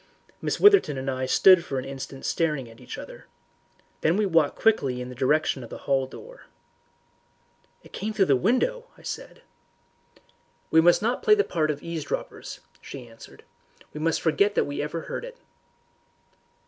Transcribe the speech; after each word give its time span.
Miss 0.41 0.59
Witherton 0.59 0.97
and 0.97 1.11
I 1.11 1.27
stood 1.27 1.63
for 1.63 1.77
an 1.77 1.85
instant 1.85 2.25
staring 2.25 2.67
at 2.67 2.79
each 2.81 2.97
other. 2.97 3.27
Then 4.01 4.17
we 4.17 4.25
walked 4.25 4.55
quickly 4.55 4.99
in 4.99 5.09
the 5.09 5.13
direction 5.13 5.63
of 5.63 5.69
the 5.69 5.77
hall 5.85 6.07
door. 6.07 6.47
"It 7.83 7.93
came 7.93 8.11
through 8.11 8.25
the 8.25 8.35
window," 8.35 8.87
I 8.97 9.03
said. 9.03 9.43
"We 10.71 10.81
must 10.81 11.03
not 11.03 11.21
play 11.21 11.35
the 11.35 11.43
part 11.43 11.69
of 11.69 11.83
eavesdroppers," 11.83 12.61
she 12.81 13.07
answered. 13.07 13.43
"We 13.93 13.99
must 13.99 14.21
forget 14.23 14.55
that 14.55 14.65
we 14.65 14.79
have 14.79 14.89
ever 14.89 15.01
heard 15.01 15.23
it." 15.23 15.37